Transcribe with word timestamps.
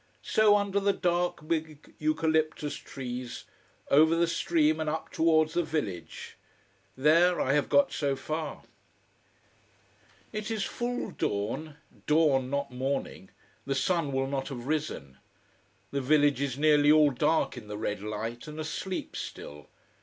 So 0.23 0.57
under 0.57 0.79
the 0.79 0.93
dark, 0.93 1.47
big 1.47 1.93
eucalyptus 1.99 2.73
trees, 2.75 3.43
over 3.91 4.15
the 4.15 4.25
stream, 4.25 4.79
and 4.79 4.89
up 4.89 5.11
towards 5.11 5.53
the 5.53 5.61
village. 5.61 6.37
There, 6.97 7.39
I 7.39 7.53
have 7.53 7.69
got 7.69 7.91
so 7.93 8.15
far. 8.15 8.63
It 10.33 10.49
is 10.49 10.63
full 10.63 11.11
dawn 11.11 11.77
dawn, 12.07 12.49
not 12.49 12.71
morning, 12.71 13.29
the 13.67 13.75
sun 13.75 14.11
will 14.11 14.25
not 14.25 14.47
have 14.47 14.65
risen. 14.65 15.19
The 15.91 16.01
village 16.01 16.41
is 16.41 16.57
nearly 16.57 16.91
all 16.91 17.11
dark 17.11 17.55
in 17.55 17.67
the 17.67 17.77
red 17.77 18.01
light, 18.01 18.47
and 18.47 18.59
asleep 18.59 19.15
still. 19.15 19.67